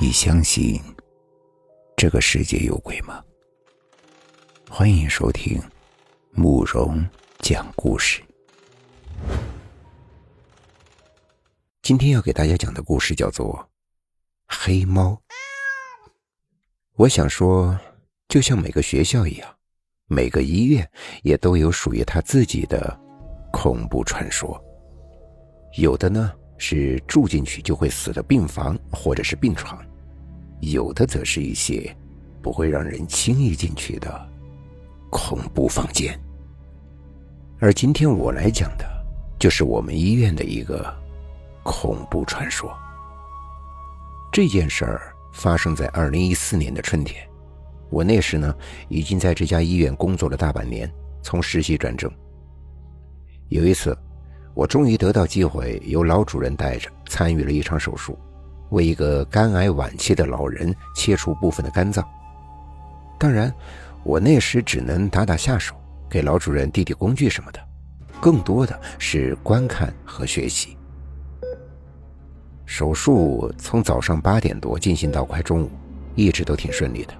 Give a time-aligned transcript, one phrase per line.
[0.00, 0.80] 你相信
[1.96, 3.22] 这个世界有鬼吗？
[4.68, 5.60] 欢迎收听
[6.32, 7.06] 慕容
[7.40, 8.22] 讲故事。
[11.82, 13.54] 今天要给大家讲的故事叫做
[14.58, 15.10] 《黑猫》。
[16.94, 17.78] 我想说，
[18.28, 19.56] 就像每个学校一样，
[20.06, 20.90] 每个医院
[21.22, 22.98] 也都有属于他自己的
[23.52, 24.60] 恐怖传说。
[25.76, 26.32] 有的呢。
[26.64, 29.84] 是住进去就会死的病房或者是病床，
[30.60, 31.92] 有的则是一些
[32.40, 34.28] 不会让人轻易进去的
[35.10, 36.16] 恐怖房间。
[37.58, 38.86] 而今天我来讲的，
[39.40, 40.86] 就是我们医院的一个
[41.64, 42.72] 恐怖传说。
[44.32, 47.28] 这件事儿发生在二零一四年的春天，
[47.90, 48.54] 我那时呢
[48.88, 50.88] 已经在这家医院工作了大半年，
[51.22, 52.08] 从实习转正。
[53.48, 53.98] 有一次。
[54.54, 58.18] 我终于得到机会，由老主任带着参与了一场手术，
[58.70, 62.06] 为一个肝癌晚期的老人切除部分的肝脏。
[63.18, 63.52] 当然，
[64.04, 65.74] 我那时只能打打下手，
[66.08, 67.60] 给老主任递递工具什么的，
[68.20, 70.76] 更多的是观看和学习。
[72.66, 75.70] 手术从早上八点多进行到快中午，
[76.14, 77.14] 一直都挺顺利的。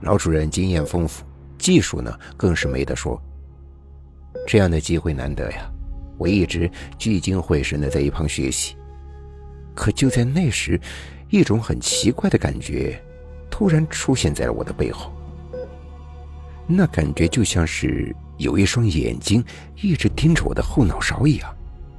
[0.00, 1.24] 老主任经验丰富，
[1.56, 3.20] 技术呢更是没得说。
[4.46, 5.71] 这样的机会难得呀。
[6.22, 8.76] 我一直聚精会神的在一旁学习，
[9.74, 10.80] 可就在那时，
[11.30, 12.96] 一种很奇怪的感觉
[13.50, 15.12] 突然出现在了我的背后。
[16.64, 19.44] 那感觉就像是有一双眼睛
[19.80, 21.52] 一直盯着我的后脑勺一样，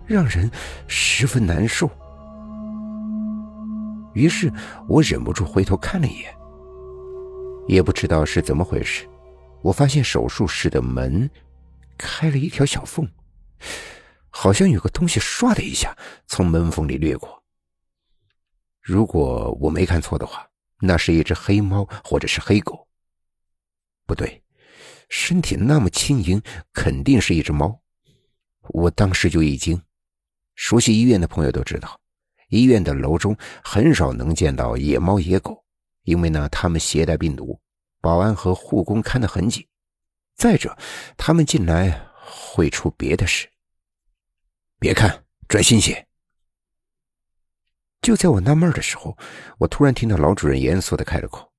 [0.07, 0.49] 让人
[0.87, 1.91] 十分难受。
[4.13, 4.49] 于是
[4.87, 6.33] 我忍不住回头看了一眼，
[7.67, 9.05] 也不知道是怎么回事，
[9.61, 11.29] 我发现手术室的门
[11.97, 13.05] 开了一条小缝。
[14.35, 15.95] 好像有个东西唰的一下
[16.25, 17.41] 从门缝里掠过。
[18.81, 20.45] 如果我没看错的话，
[20.81, 22.85] 那是一只黑猫或者是黑狗。
[24.07, 24.43] 不对，
[25.07, 26.41] 身体那么轻盈，
[26.73, 27.79] 肯定是一只猫。
[28.69, 29.79] 我当时就一惊。
[30.55, 31.97] 熟悉医院的朋友都知道，
[32.49, 35.63] 医院的楼中很少能见到野猫野狗，
[36.03, 37.61] 因为呢，它们携带病毒，
[38.01, 39.65] 保安和护工看得很紧。
[40.35, 40.75] 再者，
[41.15, 43.47] 他们进来会出别的事。
[44.83, 46.05] 别看，专心些。
[48.01, 49.17] 就在我纳闷的时候，
[49.57, 51.49] 我突然听到老主任严肃的开了口。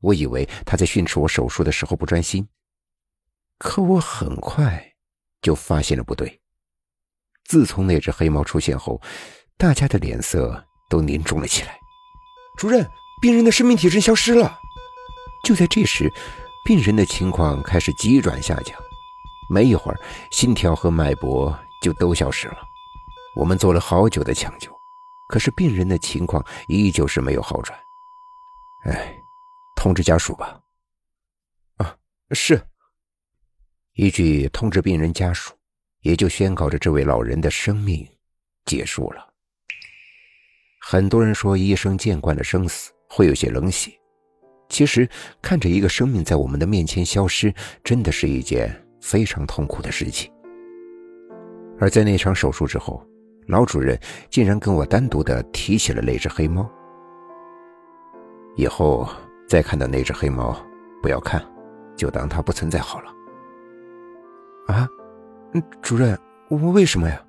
[0.00, 2.48] 我以为他在训斥我手术的时候不专心，
[3.56, 4.84] 可我很快
[5.40, 6.40] 就发现了不对。
[7.44, 9.00] 自从那只黑猫出现后，
[9.56, 11.78] 大家的脸色都凝重了起来。
[12.58, 12.84] 主任，
[13.22, 14.58] 病人的生命体征消失了。
[15.44, 16.12] 就在这时，
[16.64, 18.76] 病人的情况开始急转下降，
[19.48, 20.00] 没一会儿，
[20.32, 21.56] 心跳和脉搏。
[21.86, 22.58] 就都消失了。
[23.36, 24.72] 我们做了好久的抢救，
[25.28, 27.78] 可是病人的情况依旧是没有好转。
[28.86, 29.14] 哎，
[29.76, 30.60] 通知家属吧。
[31.76, 31.96] 啊，
[32.32, 32.60] 是。
[33.94, 35.54] 一句通知病人家属，
[36.00, 38.04] 也就宣告着这位老人的生命
[38.64, 39.24] 结束了。
[40.80, 43.92] 很多人说，医生见惯了生死，会有些冷血。
[44.68, 45.08] 其实，
[45.40, 47.54] 看着一个生命在我们的面前消失，
[47.84, 50.32] 真的是一件非常痛苦的事情。
[51.78, 53.02] 而在那场手术之后，
[53.46, 53.98] 老主任
[54.30, 56.68] 竟然跟我单独的提起了那只黑猫。
[58.56, 59.06] 以后
[59.46, 60.56] 再看到那只黑猫，
[61.02, 61.44] 不要看，
[61.94, 63.12] 就当它不存在好了。
[64.66, 64.88] 啊，
[65.82, 67.22] 主任，我为什么呀？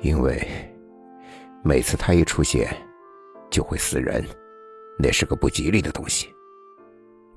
[0.00, 0.46] 因为
[1.64, 2.68] 每次它一出现，
[3.50, 4.24] 就会死人，
[4.98, 6.28] 那是个不吉利的东西。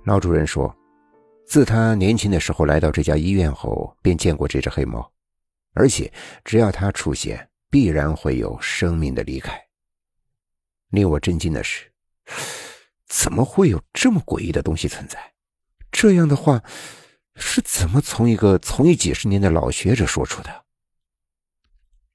[0.06, 0.74] 老主任说，
[1.46, 5.10] 自他年轻的时候来到这家医院后，便见过这只黑猫。
[5.74, 6.12] 而且，
[6.44, 9.60] 只要它出现，必然会有生命的离开。
[10.90, 11.92] 令我震惊的是，
[13.08, 15.34] 怎么会有这么诡异的东西存在？
[15.92, 16.64] 这样的话，
[17.36, 20.66] 是怎么从一个从医几十年的老学者说出的？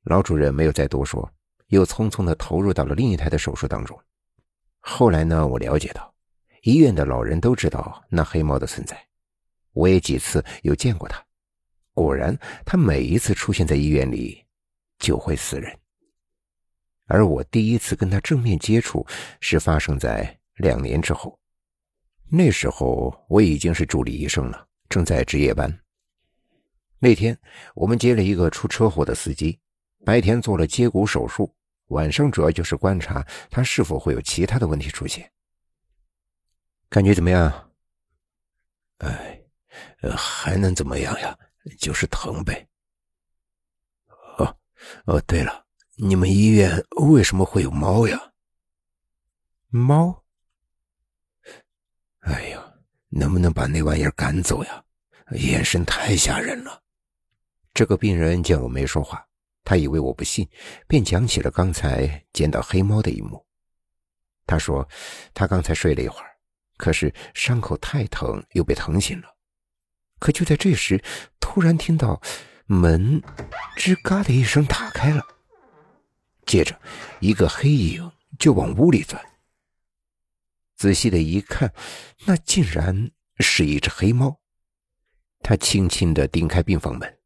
[0.03, 1.33] 老主任没有再多说，
[1.69, 3.99] 又匆匆的投入到了另一台的手术当中。
[4.81, 6.15] 后来呢，我了解到，
[6.63, 9.09] 医院的老人都知道那黑猫的存在，
[9.73, 11.25] 我也几次有见过它。
[11.95, 12.37] 果然，
[12.67, 14.45] 他每一次出现在医院里，
[14.99, 15.79] 就会死人。
[17.07, 19.07] 而我第一次跟他正面接触，
[19.41, 21.39] 是发生在两年之后。
[22.29, 25.73] 那时候我已经是助理医生了，正在值夜班。
[26.99, 27.39] 那天
[27.75, 29.61] 我们接了一个出车祸的司机，
[30.05, 31.55] 白天做了接骨手术，
[31.89, 35.31] 晚上主要就是观察他是否会有其他的问题出现。
[36.89, 37.71] 感觉怎么样？
[38.99, 39.41] 哎，
[40.17, 41.39] 还能怎么样呀？
[41.79, 42.69] 就是疼呗。
[44.39, 44.57] 哦，
[45.07, 45.67] 哦，对了，
[45.97, 48.33] 你们医院为什么会有猫呀？
[49.69, 50.25] 猫？
[52.21, 52.75] 哎呀，
[53.09, 54.85] 能不能把那玩意儿赶走呀？
[55.33, 56.83] 眼神太吓人了。
[57.73, 59.27] 这个病人见我没说话，
[59.65, 60.49] 他以为我不信，
[60.87, 63.45] 便讲起了刚才见到黑猫的一幕。
[64.47, 64.87] 他说，
[65.33, 66.37] 他刚才睡了一会儿，
[66.77, 69.34] 可是伤口太疼，又被疼醒了。
[70.25, 71.05] 可就在这时，
[71.39, 72.19] 突然听到
[72.65, 73.21] 门
[73.77, 75.23] “吱嘎”的一声打开了，
[76.47, 76.81] 接着
[77.21, 79.23] 一个黑影就往屋里钻。
[80.77, 81.75] 仔细的一看，
[82.25, 83.11] 那竟然
[83.41, 84.41] 是一只黑猫。
[85.41, 87.19] 他轻轻的顶开病房门，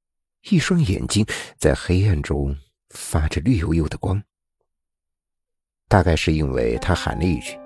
[0.50, 1.24] 一双眼睛
[1.56, 2.58] 在黑暗中
[2.90, 4.20] 发着绿油油的光。
[5.86, 7.56] 大概是因为他喊了一句，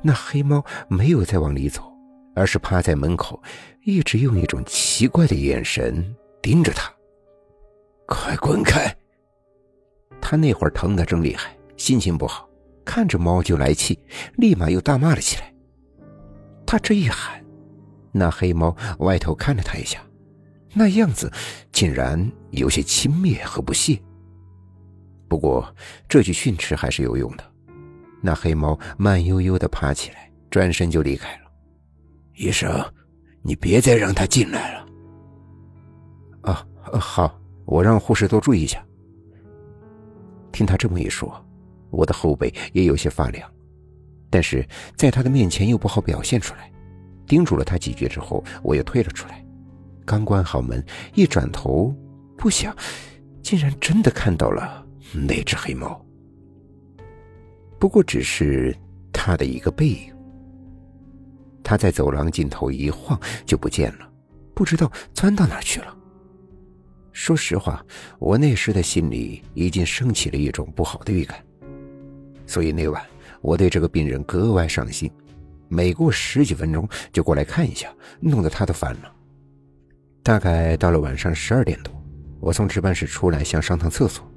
[0.00, 1.90] 那黑猫没有再往里走。
[2.34, 3.42] 而是趴在门口，
[3.84, 6.92] 一直用一种奇怪的眼神盯着他。
[8.06, 8.94] 快滚开！
[10.20, 12.48] 他那会儿疼得正厉害，心情不好，
[12.84, 13.98] 看着猫就来气，
[14.36, 15.52] 立马又大骂了起来。
[16.66, 17.44] 他这一喊，
[18.12, 20.00] 那黑猫歪头看了他一下，
[20.74, 21.32] 那样子
[21.72, 23.98] 竟然有些轻蔑和不屑。
[25.28, 25.74] 不过
[26.08, 27.44] 这句训斥还是有用的，
[28.20, 31.49] 那黑猫慢悠悠地爬起来，转身就离开了。
[32.40, 32.82] 医生，
[33.42, 34.86] 你别再让他进来了。
[36.40, 36.66] 啊，
[36.98, 38.82] 好，我让护士多注意一下。
[40.50, 41.30] 听他这么一说，
[41.90, 43.46] 我的后背也有些发凉，
[44.30, 44.66] 但是
[44.96, 46.72] 在他的面前又不好表现出来。
[47.26, 49.44] 叮嘱了他几句之后，我又退了出来。
[50.06, 50.82] 刚关好门，
[51.14, 51.94] 一转头，
[52.38, 52.74] 不想，
[53.42, 54.82] 竟然真的看到了
[55.12, 56.02] 那只黑猫。
[57.78, 58.74] 不过只是
[59.12, 60.10] 他的一个背影。
[61.70, 64.10] 他在走廊尽头一晃就不见了，
[64.56, 65.96] 不知道钻到哪去了。
[67.12, 67.86] 说实话，
[68.18, 71.40] 我那时的心里已经升起了一种不好的预感，
[72.44, 73.00] 所以那晚
[73.40, 75.08] 我对这个病人格外上心，
[75.68, 77.88] 每过十几分钟就过来看一下，
[78.18, 79.12] 弄得他都烦了。
[80.24, 81.94] 大概到了晚上十二点多，
[82.40, 84.28] 我从值班室出来想上趟厕所，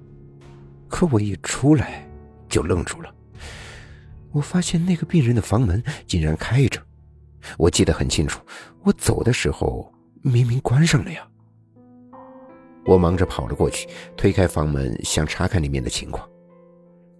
[0.88, 2.08] 可我一出来
[2.48, 3.12] 就愣住了，
[4.32, 6.80] 我发现那个病人的房门竟然开着。
[7.58, 8.42] 我记得很清楚，
[8.84, 9.92] 我走的时候
[10.22, 11.28] 明明关上了呀。
[12.86, 13.88] 我忙着跑了过去，
[14.18, 16.28] 推开房门想查看里面的情况，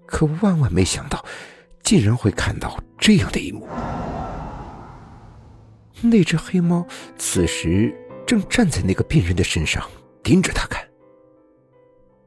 [0.06, 1.24] 可万万没想到，
[1.82, 3.66] 竟然会看到这样的一幕：
[6.02, 6.86] 那只黑猫
[7.18, 7.96] 此时
[8.26, 9.90] 正站在那个病人的身上，
[10.22, 10.86] 盯着他看。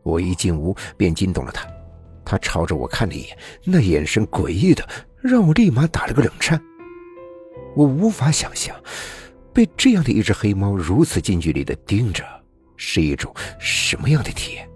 [0.02, 1.69] 我一进屋便惊动了他，
[2.25, 4.82] 他朝着我看了一眼，那眼神诡异的
[5.20, 6.58] 让我立马打了个冷颤。
[7.76, 8.75] 我无法想象，
[9.52, 12.25] 被这样的一只黑猫如此近距离的盯着，
[12.76, 14.67] 是一种什么样的体验。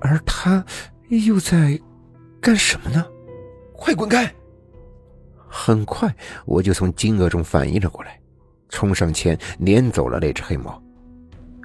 [0.00, 0.64] 而他
[1.08, 1.80] 又在
[2.40, 3.06] 干什么呢？
[3.72, 4.30] 快滚开！
[5.48, 6.12] 很快
[6.44, 8.20] 我就从惊愕中反应了过来，
[8.68, 10.82] 冲上前撵走了那只黑猫。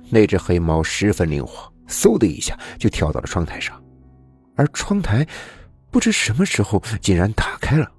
[0.09, 3.83] 那只黑猫十分灵活，嗖的一下就跳到了窗台上，
[4.55, 5.25] 而窗台
[5.89, 7.91] 不知什么时候竟然打开了。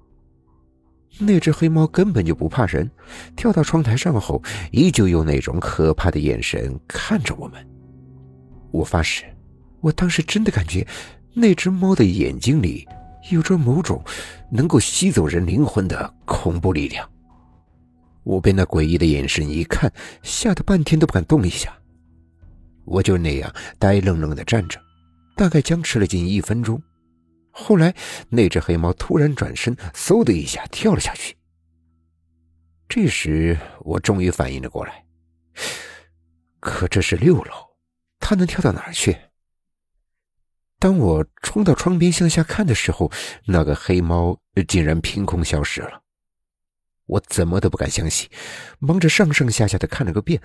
[1.17, 2.89] 那只黑猫根本就不怕人，
[3.35, 4.41] 跳到窗台上后，
[4.71, 7.67] 依旧用那种可怕的眼神看着我们。
[8.71, 9.23] 我发誓，
[9.79, 10.85] 我当时真的感觉
[11.33, 12.85] 那只猫的眼睛里
[13.31, 14.03] 有着某种
[14.51, 17.09] 能够吸走人灵魂的恐怖力量。
[18.23, 19.91] 我被那诡异的眼神一看，
[20.21, 21.71] 吓得半天都不敢动一下。
[22.83, 24.79] 我就那样呆愣愣的站着，
[25.37, 26.81] 大概僵持了近一分钟。
[27.57, 27.95] 后来，
[28.29, 31.37] 那只黑猫突然转身，嗖的一下跳了下去。
[32.89, 35.05] 这时，我终于反应了过来。
[36.59, 37.53] 可这是六楼，
[38.19, 39.17] 它能跳到哪儿去？
[40.79, 43.09] 当我冲到窗边向下看的时候，
[43.47, 46.01] 那个黑猫竟然凭空消失了。
[47.05, 48.29] 我怎么都不敢相信，
[48.79, 50.41] 忙着上上下下的看了个遍，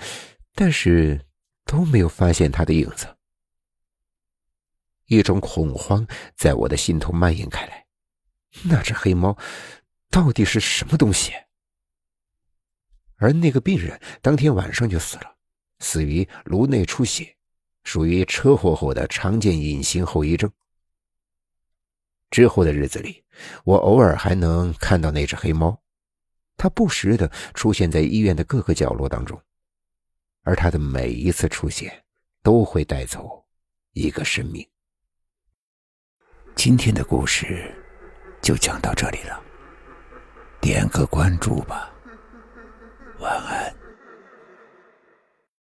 [0.55, 1.27] 但是
[1.65, 3.07] 都没有发现它的影子。
[5.11, 7.85] 一种恐慌在我的心头蔓延开来，
[8.63, 9.37] 那只黑猫
[10.09, 11.33] 到底是什么东西？
[13.17, 15.37] 而那个病人当天晚上就死了，
[15.81, 17.37] 死于颅内出血，
[17.83, 20.49] 属于车祸后的常见隐形后遗症。
[22.31, 23.25] 之后的日子里，
[23.65, 25.77] 我偶尔还能看到那只黑猫，
[26.57, 29.43] 它不时的出现在医院的各个角落当中，
[30.43, 32.05] 而它的每一次出现
[32.45, 33.45] 都会带走
[33.93, 34.65] 一个生命。
[36.63, 37.75] 今天的故事
[38.43, 39.41] 就讲到这里了，
[40.61, 41.91] 点个关注吧，
[43.19, 43.75] 晚安。